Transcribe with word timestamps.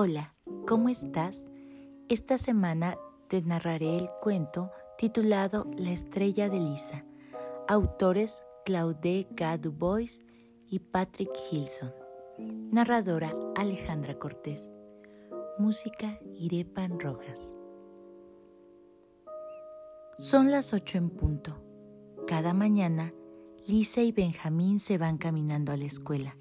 Hola, 0.00 0.32
¿cómo 0.68 0.88
estás? 0.90 1.44
Esta 2.08 2.38
semana 2.38 2.96
te 3.26 3.42
narraré 3.42 3.98
el 3.98 4.08
cuento 4.22 4.70
titulado 4.96 5.66
La 5.76 5.90
estrella 5.90 6.48
de 6.48 6.60
Lisa, 6.60 7.04
autores 7.66 8.44
Claude 8.64 9.26
K. 9.34 9.58
Dubois 9.58 10.24
y 10.68 10.78
Patrick 10.78 11.32
Hilson. 11.50 11.92
Narradora 12.70 13.32
Alejandra 13.56 14.16
Cortés. 14.20 14.72
Música 15.58 16.20
Irepan 16.36 17.00
Rojas. 17.00 17.54
Son 20.16 20.52
las 20.52 20.74
ocho 20.74 20.98
en 20.98 21.10
punto. 21.10 21.60
Cada 22.28 22.54
mañana, 22.54 23.12
Lisa 23.66 24.02
y 24.02 24.12
Benjamín 24.12 24.78
se 24.78 24.96
van 24.96 25.18
caminando 25.18 25.72
a 25.72 25.76
la 25.76 25.86
escuela. 25.86 26.36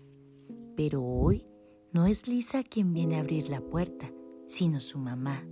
Pero 0.76 1.04
hoy 1.04 1.44
no 1.92 2.06
es 2.06 2.28
Lisa 2.28 2.64
quien 2.64 2.94
viene 2.94 3.18
a 3.18 3.22
abrir 3.22 3.50
la 3.50 3.62
puerta, 3.62 4.12
sino 4.46 4.80
su 4.80 5.00
mamá. 5.00 5.44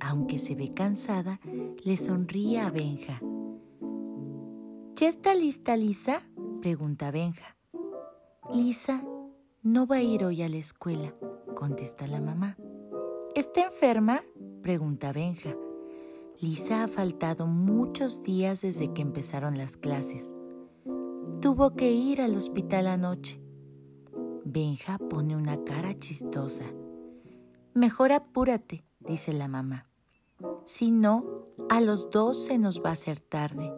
Aunque 0.00 0.38
se 0.38 0.54
ve 0.54 0.74
cansada, 0.74 1.40
le 1.84 1.96
sonríe 1.96 2.60
a 2.60 2.70
Benja. 2.70 3.20
¿Ya 4.94 5.08
está 5.08 5.34
lista 5.34 5.76
Lisa? 5.76 6.22
pregunta 6.60 7.10
Benja. 7.10 7.56
Lisa 8.54 9.04
no 9.62 9.86
va 9.86 9.96
a 9.96 10.02
ir 10.02 10.24
hoy 10.24 10.42
a 10.42 10.48
la 10.48 10.56
escuela, 10.56 11.14
contesta 11.54 12.06
la 12.06 12.20
mamá. 12.20 12.56
¿Está 13.34 13.62
enferma? 13.62 14.22
pregunta 14.62 15.12
Benja. 15.12 15.56
Lisa 16.40 16.84
ha 16.84 16.88
faltado 16.88 17.46
muchos 17.46 18.22
días 18.22 18.60
desde 18.60 18.92
que 18.92 19.02
empezaron 19.02 19.56
las 19.56 19.76
clases. 19.76 20.34
Tuvo 21.40 21.74
que 21.76 21.92
ir 21.92 22.20
al 22.20 22.34
hospital 22.34 22.86
anoche. 22.86 23.45
Benja 24.48 24.98
pone 24.98 25.34
una 25.34 25.64
cara 25.64 25.92
chistosa. 25.98 26.66
Mejor 27.74 28.12
apúrate, 28.12 28.84
dice 29.00 29.32
la 29.32 29.48
mamá. 29.48 29.88
Si 30.64 30.92
no, 30.92 31.48
a 31.68 31.80
los 31.80 32.10
dos 32.10 32.44
se 32.44 32.56
nos 32.56 32.80
va 32.80 32.90
a 32.90 32.92
hacer 32.92 33.18
tarde. 33.18 33.72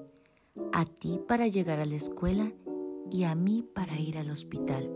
A 0.74 0.84
ti 0.84 1.22
para 1.26 1.46
llegar 1.46 1.80
a 1.80 1.86
la 1.86 1.94
escuela 1.94 2.52
y 3.10 3.24
a 3.24 3.34
mí 3.34 3.64
para 3.74 3.98
ir 3.98 4.18
al 4.18 4.28
hospital. 4.30 4.90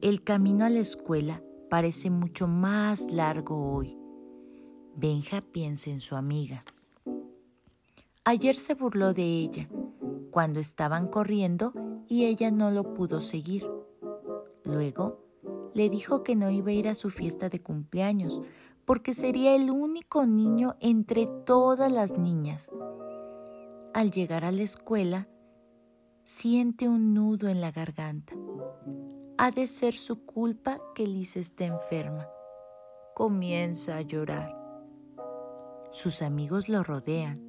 El 0.00 0.24
camino 0.24 0.64
a 0.64 0.70
la 0.70 0.80
escuela 0.80 1.40
parece 1.70 2.10
mucho 2.10 2.48
más 2.48 3.12
largo 3.12 3.72
hoy. 3.72 3.96
Benja 4.96 5.40
piensa 5.40 5.90
en 5.90 6.00
su 6.00 6.16
amiga. 6.16 6.64
Ayer 8.24 8.56
se 8.56 8.74
burló 8.74 9.12
de 9.12 9.22
ella 9.22 9.68
cuando 10.32 10.58
estaban 10.58 11.06
corriendo 11.06 11.72
y 12.08 12.24
ella 12.24 12.50
no 12.50 12.72
lo 12.72 12.92
pudo 12.92 13.20
seguir. 13.20 13.75
Luego 14.66 15.20
le 15.74 15.88
dijo 15.88 16.22
que 16.22 16.36
no 16.36 16.50
iba 16.50 16.70
a 16.70 16.74
ir 16.74 16.88
a 16.88 16.94
su 16.94 17.10
fiesta 17.10 17.48
de 17.48 17.62
cumpleaños 17.62 18.42
porque 18.84 19.12
sería 19.14 19.54
el 19.54 19.70
único 19.70 20.26
niño 20.26 20.76
entre 20.80 21.26
todas 21.26 21.90
las 21.90 22.16
niñas. 22.16 22.70
Al 23.92 24.10
llegar 24.10 24.44
a 24.44 24.52
la 24.52 24.62
escuela, 24.62 25.28
siente 26.24 26.88
un 26.88 27.14
nudo 27.14 27.48
en 27.48 27.60
la 27.60 27.72
garganta. 27.72 28.34
Ha 29.38 29.50
de 29.50 29.66
ser 29.66 29.94
su 29.94 30.24
culpa 30.24 30.80
que 30.94 31.06
Lisa 31.06 31.40
esté 31.40 31.64
enferma. 31.64 32.28
Comienza 33.14 33.96
a 33.96 34.02
llorar. 34.02 34.56
Sus 35.90 36.22
amigos 36.22 36.68
lo 36.68 36.82
rodean. 36.82 37.42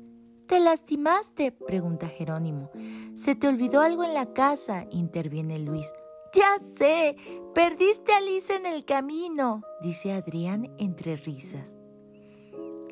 ¿Te 0.48 0.60
lastimaste? 0.60 1.52
pregunta 1.52 2.08
Jerónimo. 2.08 2.72
Se 3.14 3.36
te 3.36 3.48
olvidó 3.48 3.82
algo 3.82 4.04
en 4.04 4.14
la 4.14 4.34
casa, 4.34 4.86
interviene 4.92 5.60
Luis. 5.60 5.92
Ya 6.34 6.60
sé, 6.60 7.16
perdiste 7.54 8.12
a 8.14 8.22
Lisa 8.22 8.56
en 8.56 8.66
el 8.66 8.86
camino, 8.86 9.62
dice 9.82 10.12
Adrián 10.12 10.74
entre 10.78 11.16
risas. 11.16 11.78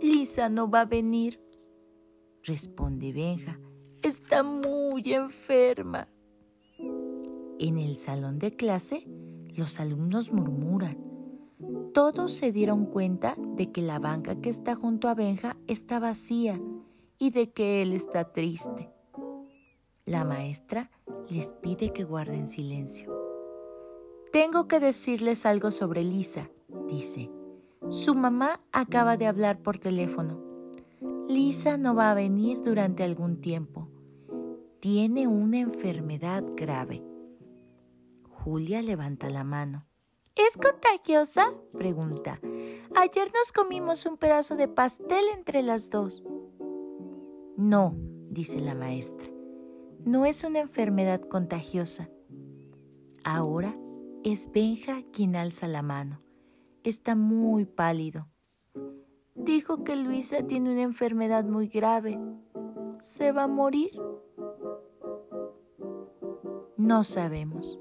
Lisa 0.02 0.50
no 0.50 0.70
va 0.70 0.82
a 0.82 0.86
venir, 0.86 1.42
responde 2.44 3.12
Benja. 3.12 3.60
Está 4.02 4.44
muy 4.44 5.14
enferma. 5.14 6.08
En 7.58 7.80
el 7.80 7.96
salón 7.96 8.38
de 8.38 8.52
clase, 8.52 9.08
los 9.56 9.80
alumnos 9.80 10.32
murmuran. 10.32 10.98
Todos 11.94 12.34
se 12.34 12.52
dieron 12.52 12.86
cuenta 12.86 13.36
de 13.38 13.72
que 13.72 13.82
la 13.82 14.00
banca 14.00 14.42
que 14.42 14.50
está 14.50 14.76
junto 14.76 15.08
a 15.08 15.16
Benja 15.16 15.58
está 15.68 16.00
vacía 16.00 16.62
y 17.18 17.32
de 17.32 17.52
que 17.52 17.82
él 17.82 17.94
está 17.94 18.32
triste. 18.32 18.92
La 20.06 20.24
maestra 20.24 20.92
les 21.30 21.48
pide 21.54 21.92
que 21.94 22.04
guarden 22.04 22.48
silencio. 22.48 23.25
Tengo 24.36 24.68
que 24.68 24.82
decirles 24.82 25.46
algo 25.46 25.72
sobre 25.72 26.04
Lisa, 26.04 26.50
dice. 26.90 27.32
Su 27.88 28.16
mamá 28.16 28.60
acaba 28.74 29.16
de 29.16 29.28
hablar 29.28 29.62
por 29.62 29.78
teléfono. 29.78 30.44
Lisa 31.30 31.78
no 31.78 31.96
va 31.96 32.12
a 32.12 32.16
venir 32.16 32.62
durante 32.62 33.06
algún 33.06 33.40
tiempo. 33.40 33.88
Tiene 34.82 35.26
una 35.26 35.60
enfermedad 35.60 36.44
grave. 36.54 37.02
Julia 38.30 38.82
levanta 38.82 39.30
la 39.30 39.46
mano. 39.46 39.86
¿Es 40.36 40.58
contagiosa? 40.58 41.54
pregunta. 41.72 42.42
Ayer 42.94 43.32
nos 43.34 43.54
comimos 43.54 44.06
un 44.06 44.18
pedazo 44.18 44.58
de 44.58 44.68
pastel 44.68 45.24
entre 45.34 45.64
las 45.64 45.90
dos. 45.90 46.26
No, 47.56 47.96
dice 48.32 48.60
la 48.60 48.76
maestra. 48.76 49.30
No 50.04 50.26
es 50.26 50.44
una 50.44 50.60
enfermedad 50.60 51.22
contagiosa. 51.22 52.10
Ahora 53.24 53.74
es 54.26 54.52
Benja 54.52 55.04
quien 55.14 55.36
alza 55.36 55.68
la 55.68 55.84
mano. 55.84 56.20
Está 56.84 57.14
muy 57.14 57.66
pálido. 57.66 58.28
Dijo 59.36 59.84
que 59.84 59.96
Luisa 59.96 60.48
tiene 60.48 60.72
una 60.72 60.82
enfermedad 60.82 61.46
muy 61.46 61.68
grave. 61.68 62.20
¿Se 62.98 63.32
va 63.32 63.44
a 63.44 63.48
morir? 63.48 63.92
No 66.76 67.04
sabemos. 67.04 67.80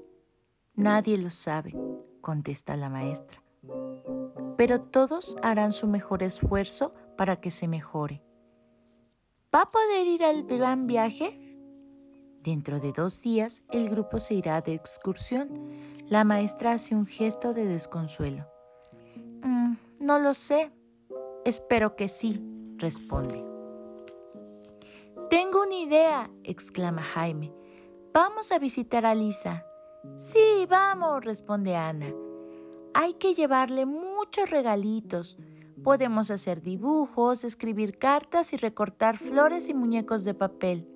Nadie 0.75 1.17
lo 1.17 1.31
sabe, 1.31 1.75
contesta 2.21 2.77
la 2.77 2.89
maestra. 2.89 3.41
Pero 4.55 4.81
todos 4.81 5.37
harán 5.41 5.73
su 5.73 5.87
mejor 5.87 6.21
esfuerzo 6.21 6.91
para 7.17 7.37
que 7.37 7.49
se 7.49 7.67
mejore. 7.67 8.21
¿Va 9.53 9.63
a 9.63 9.71
poder 9.71 10.05
ir 10.05 10.23
al 10.23 10.43
gran 10.43 10.85
viaje? 10.85 11.39
Dentro 12.43 12.79
de 12.79 12.91
dos 12.91 13.21
días 13.21 13.63
el 13.71 13.89
grupo 13.89 14.19
se 14.19 14.35
irá 14.35 14.61
de 14.61 14.75
excursión. 14.75 15.94
La 16.07 16.23
maestra 16.23 16.73
hace 16.73 16.93
un 16.93 17.07
gesto 17.07 17.53
de 17.53 17.65
desconsuelo. 17.65 18.45
Mm, 19.41 19.73
no 20.01 20.19
lo 20.19 20.35
sé. 20.35 20.71
Espero 21.45 21.95
que 21.95 22.07
sí, 22.07 22.39
responde. 22.77 23.43
Tengo 25.29 25.63
una 25.63 25.75
idea, 25.75 26.29
exclama 26.43 27.01
Jaime. 27.01 27.51
Vamos 28.13 28.51
a 28.51 28.59
visitar 28.59 29.05
a 29.05 29.15
Lisa. 29.15 29.65
Sí, 30.15 30.67
vamos, 30.69 31.25
responde 31.25 31.75
Ana. 31.75 32.13
Hay 32.93 33.15
que 33.15 33.33
llevarle 33.33 33.87
muchos 33.87 34.51
regalitos. 34.51 35.39
Podemos 35.83 36.29
hacer 36.29 36.61
dibujos, 36.61 37.43
escribir 37.43 37.97
cartas 37.97 38.53
y 38.53 38.57
recortar 38.57 39.17
flores 39.17 39.69
y 39.69 39.73
muñecos 39.73 40.23
de 40.23 40.35
papel. 40.35 40.87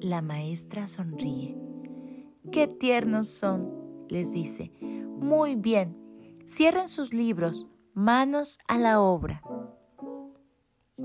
La 0.00 0.22
maestra 0.22 0.88
sonríe. 0.88 1.56
¡Qué 2.50 2.66
tiernos 2.66 3.28
son! 3.28 3.77
Les 4.10 4.32
dice. 4.32 4.70
Muy 4.80 5.56
bien, 5.56 5.96
cierren 6.44 6.88
sus 6.88 7.12
libros, 7.12 7.66
manos 7.94 8.58
a 8.68 8.78
la 8.78 9.00
obra. 9.00 9.42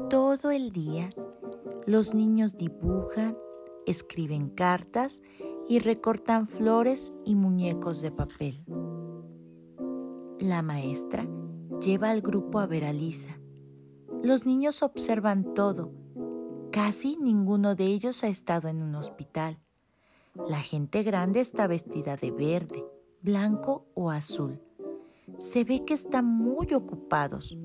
Todo 0.09 0.51
el 0.51 0.71
día, 0.71 1.09
los 1.85 2.13
niños 2.13 2.55
dibujan, 2.57 3.37
escriben 3.85 4.49
cartas 4.49 5.21
y 5.67 5.79
recortan 5.79 6.47
flores 6.47 7.13
y 7.25 7.35
muñecos 7.35 8.01
de 8.01 8.11
papel. 8.11 8.63
La 10.39 10.61
maestra 10.61 11.27
lleva 11.81 12.09
al 12.09 12.21
grupo 12.21 12.59
a 12.59 12.67
ver 12.67 12.85
a 12.85 12.93
Lisa. 12.93 13.39
Los 14.21 14.45
niños 14.45 14.83
observan 14.83 15.53
todo 15.53 15.91
Casi 16.73 17.17
ninguno 17.17 17.75
de 17.75 17.85
ellos 17.85 18.23
ha 18.23 18.29
estado 18.29 18.67
en 18.67 18.81
un 18.81 18.95
hospital. 18.95 19.59
La 20.47 20.59
gente 20.59 21.03
grande 21.03 21.39
está 21.39 21.67
vestida 21.67 22.15
de 22.15 22.31
verde, 22.31 22.83
blanco 23.23 23.87
o 23.95 24.11
azul. 24.11 24.61
Se 25.37 25.63
ve 25.63 25.83
que 25.85 25.93
están 25.93 26.25
muy 26.25 26.73
ocupados. 26.73 27.57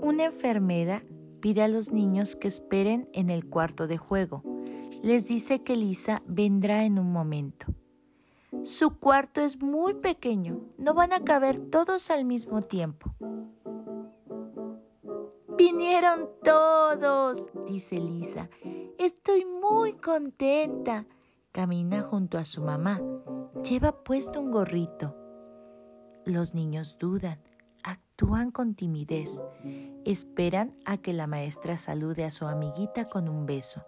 Una 0.00 0.26
enfermera 0.26 1.02
pide 1.40 1.62
a 1.62 1.68
los 1.68 1.92
niños 1.92 2.36
que 2.36 2.48
esperen 2.48 3.08
en 3.12 3.28
el 3.28 3.44
cuarto 3.46 3.86
de 3.86 3.98
juego. 3.98 4.42
Les 5.02 5.26
dice 5.26 5.62
que 5.62 5.76
Lisa 5.76 6.22
vendrá 6.26 6.84
en 6.84 6.98
un 6.98 7.12
momento. 7.12 7.66
Su 8.62 8.98
cuarto 8.98 9.42
es 9.42 9.60
muy 9.60 9.94
pequeño, 9.94 10.60
no 10.78 10.94
van 10.94 11.12
a 11.12 11.24
caber 11.24 11.58
todos 11.58 12.10
al 12.10 12.24
mismo 12.24 12.62
tiempo. 12.62 13.14
Vinieron 15.58 16.30
todos, 16.42 17.52
dice 17.66 17.98
Lisa. 17.98 18.48
Estoy 18.98 19.44
muy 19.44 19.94
contenta. 19.94 21.06
Camina 21.52 22.02
junto 22.02 22.38
a 22.38 22.44
su 22.44 22.62
mamá. 22.62 23.00
Lleva 23.68 23.92
puesto 24.04 24.40
un 24.40 24.50
gorrito. 24.50 25.16
los 26.26 26.54
niños 26.54 26.98
dudan, 26.98 27.38
actúan 27.82 28.50
con 28.50 28.74
timidez, 28.74 29.42
esperan 30.04 30.76
a 30.84 30.98
que 30.98 31.14
la 31.14 31.26
maestra 31.26 31.78
salude 31.78 32.24
a 32.24 32.30
su 32.30 32.46
amiguita 32.46 33.08
con 33.08 33.26
un 33.26 33.46
beso, 33.46 33.82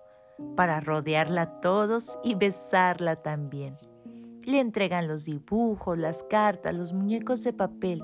para 0.57 0.81
rodearla 0.81 1.61
todos 1.61 2.19
y 2.25 2.35
besarla 2.37 3.17
también. 3.17 3.77
Le 4.47 4.61
entregan 4.61 5.09
los 5.09 5.27
dibujos, 5.27 5.99
las 5.99 6.25
cartas, 6.25 6.75
los 6.75 6.95
muñecos 6.95 7.45
de 7.45 7.53
papel. 7.53 8.03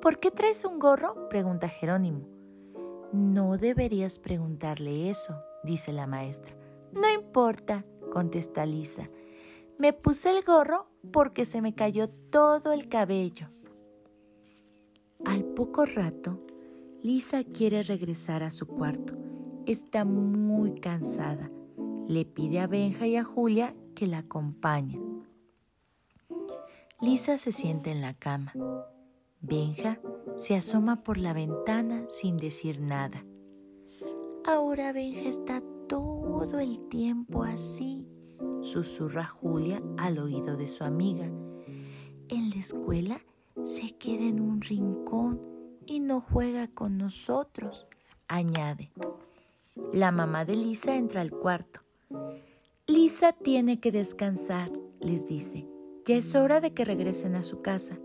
¿Por 0.00 0.18
qué 0.18 0.30
traes 0.30 0.64
un 0.64 0.78
gorro? 0.78 1.28
pregunta 1.28 1.68
Jerónimo. 1.68 2.28
No 3.12 3.56
deberías 3.56 4.20
preguntarle 4.20 5.10
eso, 5.10 5.34
dice 5.64 5.92
la 5.92 6.06
maestra. 6.06 6.54
No 6.92 7.12
importa, 7.12 7.84
contesta 8.12 8.64
Lisa. 8.66 9.10
Me 9.78 9.92
puse 9.92 10.30
el 10.30 10.42
gorro 10.42 10.88
porque 11.12 11.44
se 11.44 11.60
me 11.60 11.74
cayó 11.74 12.08
todo 12.08 12.72
el 12.72 12.88
cabello. 12.88 13.48
Al 15.24 15.44
poco 15.44 15.84
rato, 15.84 16.40
Lisa 17.02 17.44
quiere 17.44 17.82
regresar 17.82 18.42
a 18.42 18.50
su 18.50 18.66
cuarto. 18.66 19.14
Está 19.66 20.04
muy 20.04 20.80
cansada. 20.80 21.50
Le 22.08 22.24
pide 22.24 22.60
a 22.60 22.66
Benja 22.66 23.06
y 23.06 23.16
a 23.16 23.24
Julia 23.24 23.74
que 23.94 24.06
la 24.06 24.18
acompañen. 24.18 25.26
Lisa 27.00 27.36
se 27.36 27.52
sienta 27.52 27.90
en 27.90 28.00
la 28.00 28.14
cama. 28.14 28.54
Benja 29.40 30.00
se 30.36 30.54
asoma 30.54 31.02
por 31.02 31.18
la 31.18 31.32
ventana 31.32 32.04
sin 32.08 32.36
decir 32.36 32.80
nada. 32.80 33.24
Ahora 34.46 34.92
Benja 34.92 35.28
está 35.28 35.62
todo 35.88 36.58
el 36.58 36.88
tiempo 36.88 37.42
así, 37.42 38.06
susurra 38.60 39.26
Julia 39.26 39.82
al 39.96 40.18
oído 40.18 40.56
de 40.56 40.66
su 40.66 40.84
amiga. 40.84 41.26
En 42.28 42.50
la 42.50 42.56
escuela 42.56 43.20
se 43.64 43.96
queda 43.96 44.24
en 44.24 44.40
un 44.40 44.60
rincón 44.60 45.40
y 45.86 46.00
no 46.00 46.20
juega 46.20 46.68
con 46.68 46.98
nosotros, 46.98 47.86
añade. 48.28 48.90
La 49.92 50.10
mamá 50.10 50.44
de 50.44 50.56
Lisa 50.56 50.96
entra 50.96 51.20
al 51.20 51.30
cuarto. 51.30 51.80
Lisa 52.86 53.32
tiene 53.32 53.80
que 53.80 53.92
descansar, 53.92 54.70
les 55.00 55.26
dice. 55.26 55.68
Ya 56.04 56.16
es 56.16 56.34
hora 56.34 56.60
de 56.60 56.72
que 56.72 56.84
regresen 56.84 57.34
a 57.34 57.42
su 57.42 57.62
casa. 57.62 57.98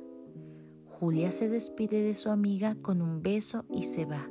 Julia 0.99 1.31
se 1.31 1.49
despide 1.49 2.03
de 2.03 2.13
su 2.13 2.29
amiga 2.29 2.75
con 2.81 3.01
un 3.01 3.21
beso 3.21 3.65
y 3.69 3.83
se 3.83 4.05
va. 4.05 4.29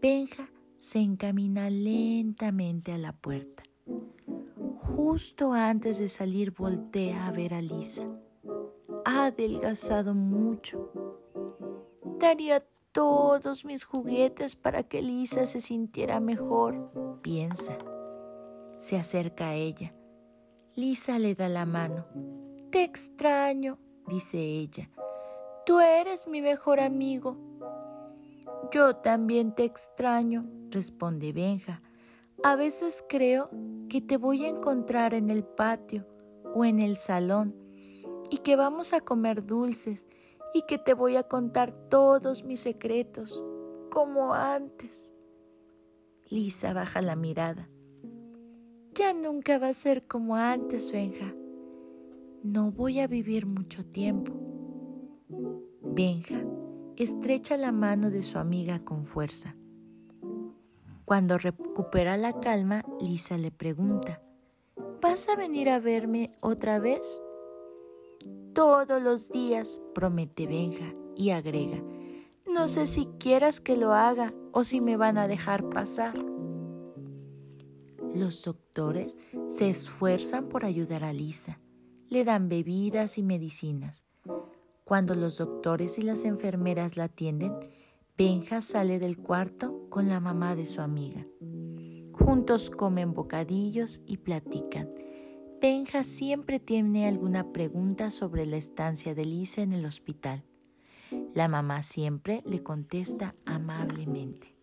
Benja 0.00 0.50
se 0.76 1.00
encamina 1.00 1.70
lentamente 1.70 2.92
a 2.92 2.98
la 2.98 3.12
puerta. 3.12 3.62
Justo 4.94 5.52
antes 5.52 5.98
de 5.98 6.08
salir 6.08 6.52
voltea 6.52 7.26
a 7.26 7.32
ver 7.32 7.54
a 7.54 7.60
Lisa. 7.60 8.04
Ha 9.04 9.26
adelgazado 9.26 10.14
mucho. 10.14 10.90
Daría 12.18 12.64
todos 12.92 13.64
mis 13.64 13.84
juguetes 13.84 14.54
para 14.54 14.84
que 14.84 15.02
Lisa 15.02 15.46
se 15.46 15.60
sintiera 15.60 16.20
mejor, 16.20 17.18
piensa. 17.20 17.76
Se 18.78 18.96
acerca 18.96 19.48
a 19.48 19.54
ella. 19.54 19.92
Lisa 20.74 21.18
le 21.18 21.34
da 21.34 21.48
la 21.48 21.66
mano. 21.66 22.06
Te 22.70 22.84
extraño, 22.84 23.78
dice 24.06 24.38
ella. 24.38 24.88
Tú 25.64 25.80
eres 25.80 26.28
mi 26.28 26.40
mejor 26.40 26.78
amigo. 26.80 27.36
Yo 28.70 28.96
también 28.96 29.54
te 29.54 29.64
extraño, 29.64 30.46
responde 30.70 31.32
Benja. 31.32 31.82
A 32.42 32.56
veces 32.56 33.04
creo 33.08 33.50
que 33.88 34.00
te 34.00 34.16
voy 34.16 34.44
a 34.44 34.48
encontrar 34.48 35.14
en 35.14 35.30
el 35.30 35.44
patio 35.44 36.06
o 36.54 36.64
en 36.64 36.80
el 36.80 36.96
salón 36.96 37.54
y 38.30 38.38
que 38.38 38.56
vamos 38.56 38.92
a 38.92 39.00
comer 39.00 39.46
dulces 39.46 40.06
y 40.54 40.62
que 40.62 40.78
te 40.78 40.94
voy 40.94 41.16
a 41.16 41.22
contar 41.22 41.72
todos 41.88 42.44
mis 42.44 42.60
secretos, 42.60 43.42
como 43.90 44.34
antes. 44.34 45.14
Lisa 46.28 46.72
baja 46.72 47.02
la 47.02 47.16
mirada. 47.16 47.68
Ya 48.94 49.12
nunca 49.12 49.58
va 49.58 49.68
a 49.68 49.74
ser 49.74 50.06
como 50.06 50.36
antes, 50.36 50.90
Benja. 50.90 51.34
No 52.42 52.70
voy 52.70 53.00
a 53.00 53.06
vivir 53.06 53.46
mucho 53.46 53.84
tiempo. 53.84 54.32
Benja 55.82 56.42
estrecha 56.96 57.56
la 57.56 57.72
mano 57.72 58.10
de 58.10 58.22
su 58.22 58.38
amiga 58.38 58.82
con 58.84 59.04
fuerza. 59.04 59.56
Cuando 61.06 61.38
recupera 61.38 62.16
la 62.16 62.40
calma, 62.40 62.84
Lisa 63.00 63.38
le 63.38 63.52
pregunta, 63.52 64.20
¿vas 65.00 65.28
a 65.28 65.36
venir 65.36 65.70
a 65.70 65.78
verme 65.78 66.36
otra 66.40 66.80
vez? 66.80 67.22
Todos 68.52 69.00
los 69.00 69.30
días, 69.30 69.80
promete 69.94 70.48
Benja 70.48 70.94
y 71.14 71.30
agrega, 71.30 71.80
no 72.52 72.66
sé 72.66 72.86
si 72.86 73.06
quieras 73.20 73.60
que 73.60 73.76
lo 73.76 73.94
haga 73.94 74.34
o 74.50 74.64
si 74.64 74.80
me 74.80 74.96
van 74.96 75.16
a 75.16 75.28
dejar 75.28 75.70
pasar. 75.70 76.18
Los 78.12 78.42
doctores 78.42 79.14
se 79.46 79.68
esfuerzan 79.68 80.48
por 80.48 80.64
ayudar 80.64 81.04
a 81.04 81.12
Lisa. 81.12 81.60
Le 82.08 82.24
dan 82.24 82.48
bebidas 82.48 83.16
y 83.16 83.22
medicinas. 83.22 84.04
Cuando 84.82 85.14
los 85.14 85.38
doctores 85.38 85.98
y 85.98 86.02
las 86.02 86.24
enfermeras 86.24 86.96
la 86.96 87.04
atienden, 87.04 87.52
Benja 88.18 88.60
sale 88.60 88.98
del 88.98 89.18
cuarto 89.18 89.75
con 89.96 90.10
la 90.10 90.20
mamá 90.20 90.54
de 90.54 90.66
su 90.66 90.82
amiga. 90.82 91.26
Juntos 92.12 92.68
comen 92.68 93.14
bocadillos 93.14 94.02
y 94.04 94.18
platican. 94.18 94.90
Benja 95.58 96.04
siempre 96.04 96.60
tiene 96.60 97.08
alguna 97.08 97.50
pregunta 97.50 98.10
sobre 98.10 98.44
la 98.44 98.58
estancia 98.58 99.14
de 99.14 99.24
Lisa 99.24 99.62
en 99.62 99.72
el 99.72 99.86
hospital. 99.86 100.44
La 101.32 101.48
mamá 101.48 101.82
siempre 101.82 102.42
le 102.44 102.62
contesta 102.62 103.36
amablemente. 103.46 104.54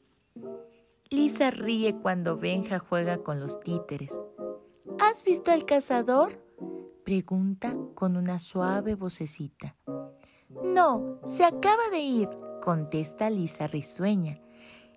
Lisa 1.10 1.50
ríe 1.50 1.96
cuando 1.96 2.38
Benja 2.38 2.78
juega 2.78 3.24
con 3.24 3.40
los 3.40 3.60
títeres. 3.60 4.22
¿Has 5.00 5.24
visto 5.24 5.50
al 5.50 5.66
cazador? 5.66 6.46
Pregunta 7.04 7.76
con 7.96 8.18
una 8.18 8.38
suave 8.38 8.94
vocecita. 8.94 9.76
No, 10.64 11.18
se 11.24 11.44
acaba 11.44 11.90
de 11.90 12.02
ir, 12.02 12.30
contesta 12.62 13.32
Lisa 13.32 13.66
risueña. 13.66 14.40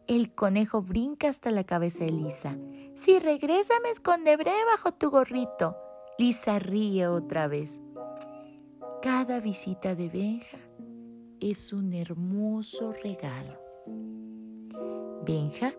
El 0.06 0.35
conejo 0.35 0.82
brinca 0.82 1.29
hasta 1.29 1.50
la 1.50 1.64
cabeza 1.64 2.05
de 2.05 2.12
Lisa. 2.12 2.56
Si 2.94 3.19
regresa 3.19 3.75
me 3.82 3.91
esconderé 3.91 4.53
bajo 4.70 4.93
tu 4.93 5.11
gorrito. 5.11 5.76
Lisa 6.19 6.58
ríe 6.58 7.08
otra 7.08 7.49
vez. 7.49 7.82
Cada 9.03 9.41
visita 9.41 9.94
de 9.94 10.08
Benja 10.08 10.58
es 11.41 11.73
un 11.73 11.93
hermoso 11.93 12.92
regalo. 12.92 13.59
Benja 15.25 15.75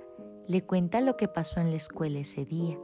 le 0.48 0.64
cuenta 0.66 1.02
lo 1.02 1.18
que 1.18 1.28
pasó 1.28 1.60
en 1.60 1.72
la 1.72 1.78
escuela 1.78 2.20
ese 2.20 2.46
día. 2.46 2.78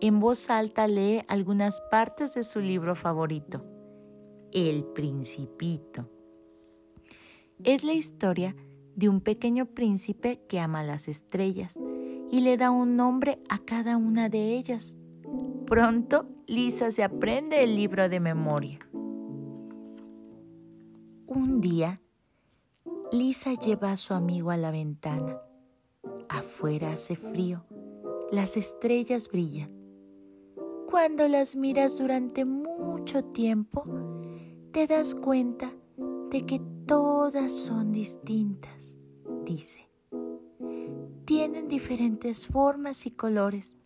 En 0.00 0.20
voz 0.20 0.50
alta 0.50 0.86
lee 0.88 1.22
algunas 1.28 1.80
partes 1.90 2.34
de 2.34 2.42
su 2.42 2.60
libro 2.60 2.94
favorito, 2.94 3.64
El 4.52 4.84
Principito 4.84 6.08
es 7.64 7.82
la 7.82 7.92
historia 7.92 8.54
de 8.54 8.67
un 9.06 9.20
pequeño 9.20 9.66
príncipe 9.66 10.40
que 10.48 10.58
ama 10.58 10.82
las 10.82 11.06
estrellas 11.06 11.78
y 12.32 12.40
le 12.40 12.56
da 12.56 12.72
un 12.72 12.96
nombre 12.96 13.38
a 13.48 13.58
cada 13.58 13.96
una 13.96 14.28
de 14.28 14.56
ellas. 14.56 14.96
Pronto, 15.66 16.26
Lisa 16.48 16.90
se 16.90 17.04
aprende 17.04 17.62
el 17.62 17.76
libro 17.76 18.08
de 18.08 18.18
memoria. 18.18 18.80
Un 21.26 21.60
día, 21.60 22.00
Lisa 23.12 23.54
lleva 23.54 23.92
a 23.92 23.96
su 23.96 24.14
amigo 24.14 24.50
a 24.50 24.56
la 24.56 24.70
ventana. 24.70 25.38
Afuera 26.28 26.92
hace 26.92 27.14
frío, 27.14 27.64
las 28.32 28.56
estrellas 28.56 29.28
brillan. 29.28 29.70
Cuando 30.90 31.28
las 31.28 31.54
miras 31.54 31.98
durante 31.98 32.44
mucho 32.44 33.22
tiempo, 33.24 33.84
te 34.72 34.86
das 34.86 35.14
cuenta 35.14 35.70
de 36.30 36.46
que 36.46 36.60
todas 36.88 37.52
son 37.52 37.92
distintas, 37.92 38.96
dice. 39.44 39.88
Tienen 41.26 41.68
diferentes 41.68 42.46
formas 42.46 43.06
y 43.06 43.10
colores. 43.10 43.76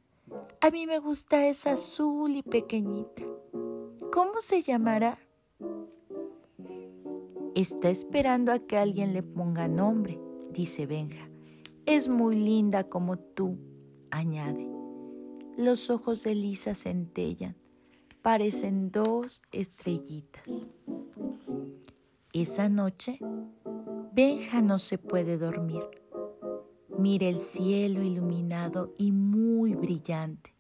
A 0.61 0.71
mí 0.71 0.87
me 0.87 1.01
gusta 1.01 1.49
esa 1.49 1.73
azul 1.73 2.37
y 2.37 2.43
pequeñita. 2.43 3.25
¿Cómo 4.13 4.41
se 4.41 4.63
llamará? 4.63 5.19
Está 7.57 7.91
esperando 7.91 8.53
a 8.53 8.61
que 8.61 8.79
alguien 8.79 9.13
le 9.13 9.25
ponga 9.25 9.67
nombre, 9.67 10.21
dice 10.53 10.87
Benja. 10.87 11.29
Es 11.85 12.09
muy 12.09 12.37
linda 12.37 12.85
como 12.85 13.19
tú, 13.19 13.59
añade. 14.13 14.71
Los 15.57 15.91
ojos 15.91 16.23
de 16.23 16.37
Lisa 16.37 16.77
centellan. 16.77 17.57
Parecen 18.23 18.93
dos 18.93 19.43
estrellitas. 19.51 20.71
Esa 22.35 22.71
noche, 22.71 23.19
Benja 24.15 24.62
no 24.62 24.79
se 24.79 24.97
puede 24.97 25.37
dormir. 25.37 25.83
Mira 26.97 27.27
el 27.27 27.37
cielo 27.37 28.03
iluminado 28.03 28.95
y 28.97 29.12
muy 29.12 29.75
brillante. 29.75 30.57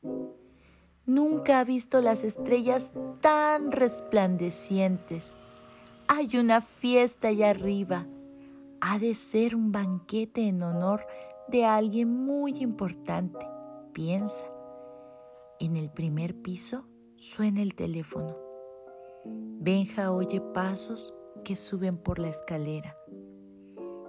Nunca 1.06 1.60
ha 1.60 1.64
visto 1.64 2.02
las 2.02 2.24
estrellas 2.24 2.92
tan 3.22 3.72
resplandecientes. 3.72 5.38
hay 6.08 6.36
una 6.36 6.60
fiesta 6.60 7.28
allá 7.28 7.48
arriba. 7.48 8.06
Ha 8.82 8.98
de 8.98 9.14
ser 9.14 9.56
un 9.56 9.72
banquete 9.72 10.46
en 10.46 10.62
honor 10.62 11.06
de 11.48 11.64
alguien 11.64 12.10
muy 12.10 12.58
importante, 12.58 13.46
piensa. 13.94 14.44
En 15.58 15.78
el 15.78 15.90
primer 15.90 16.34
piso 16.34 16.86
suena 17.16 17.62
el 17.62 17.74
teléfono. 17.74 18.36
Benja 19.24 20.12
oye 20.12 20.42
pasos 20.42 21.16
que 21.44 21.56
suben 21.56 21.96
por 21.96 22.18
la 22.18 22.28
escalera. 22.28 22.96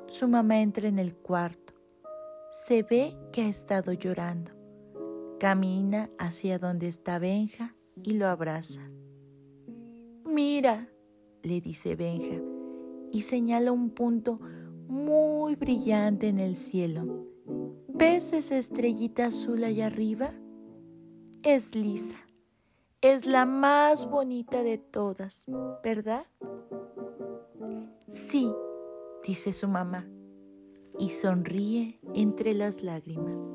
Su 0.07 0.27
mamá 0.27 0.61
entra 0.61 0.87
en 0.87 0.99
el 0.99 1.15
cuarto. 1.15 1.73
Se 2.49 2.83
ve 2.83 3.17
que 3.31 3.41
ha 3.41 3.47
estado 3.47 3.93
llorando. 3.93 4.51
Camina 5.39 6.09
hacia 6.19 6.59
donde 6.59 6.87
está 6.87 7.19
Benja 7.19 7.73
y 8.03 8.13
lo 8.13 8.27
abraza. 8.27 8.81
Mira, 10.25 10.89
le 11.41 11.61
dice 11.61 11.95
Benja 11.95 12.41
y 13.11 13.21
señala 13.23 13.71
un 13.71 13.89
punto 13.89 14.39
muy 14.87 15.55
brillante 15.55 16.27
en 16.27 16.39
el 16.39 16.55
cielo. 16.55 17.27
¿Ves 17.87 18.33
esa 18.33 18.57
estrellita 18.57 19.27
azul 19.27 19.63
allá 19.63 19.87
arriba? 19.87 20.31
Es 21.43 21.75
Lisa. 21.75 22.17
Es 23.01 23.25
la 23.25 23.45
más 23.45 24.09
bonita 24.09 24.63
de 24.63 24.77
todas, 24.77 25.45
¿verdad? 25.83 26.25
Sí, 28.13 28.53
dice 29.25 29.53
su 29.53 29.67
mamá, 29.67 30.07
y 30.99 31.09
sonríe 31.09 31.99
entre 32.13 32.53
las 32.53 32.83
lágrimas. 32.83 33.49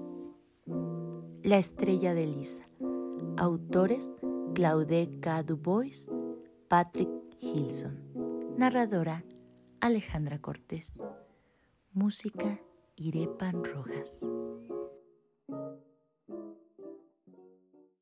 La 1.44 1.58
estrella 1.58 2.12
de 2.12 2.26
Lisa. 2.26 2.68
Autores 3.36 4.12
Claude 4.56 5.20
K. 5.20 5.44
Dubois, 5.44 6.10
Patrick 6.66 7.08
Hilson. 7.38 8.02
Narradora 8.56 9.24
Alejandra 9.78 10.40
Cortés. 10.40 11.00
Música 11.92 12.60
Irepan 12.96 13.62
Rojas. 13.62 14.28